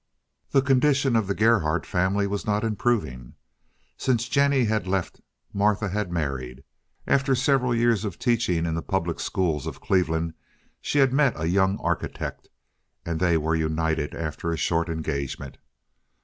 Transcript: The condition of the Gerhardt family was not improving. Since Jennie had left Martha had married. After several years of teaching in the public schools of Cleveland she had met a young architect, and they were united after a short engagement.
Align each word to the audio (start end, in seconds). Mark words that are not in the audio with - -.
The 0.49 0.63
condition 0.63 1.15
of 1.15 1.27
the 1.27 1.35
Gerhardt 1.35 1.85
family 1.85 2.25
was 2.25 2.43
not 2.43 2.63
improving. 2.63 3.35
Since 3.97 4.27
Jennie 4.27 4.63
had 4.65 4.87
left 4.87 5.21
Martha 5.53 5.89
had 5.89 6.11
married. 6.11 6.63
After 7.05 7.35
several 7.35 7.75
years 7.75 8.03
of 8.03 8.17
teaching 8.17 8.65
in 8.65 8.73
the 8.73 8.81
public 8.81 9.19
schools 9.19 9.67
of 9.67 9.79
Cleveland 9.79 10.33
she 10.81 10.97
had 10.97 11.13
met 11.13 11.39
a 11.39 11.47
young 11.47 11.77
architect, 11.77 12.49
and 13.05 13.19
they 13.19 13.37
were 13.37 13.55
united 13.55 14.15
after 14.15 14.51
a 14.51 14.57
short 14.57 14.89
engagement. 14.89 15.59